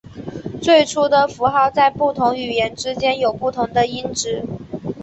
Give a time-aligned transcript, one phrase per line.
[0.63, 4.41] 最初的符号在不同语言之间有不同的音值。